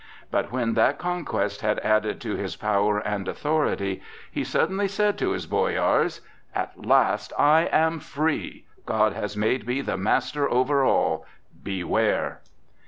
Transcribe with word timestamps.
But 0.31 0.51
when 0.51 0.73
that 0.73 0.97
conquest 0.97 1.61
had 1.61 1.77
added 1.81 2.19
to 2.21 2.35
his 2.35 2.55
power 2.55 2.97
and 2.97 3.27
authority, 3.27 4.01
he 4.31 4.43
suddenly 4.43 4.87
said 4.87 5.15
to 5.19 5.29
his 5.29 5.45
boyars: 5.45 6.21
"At 6.55 6.87
last 6.87 7.31
I 7.37 7.69
am 7.71 7.99
free! 7.99 8.65
God 8.87 9.13
has 9.13 9.37
made 9.37 9.67
me 9.67 9.79
the 9.81 9.97
master 9.97 10.49
over 10.49 10.83
all. 10.83 11.27
Beware!" 11.61 12.41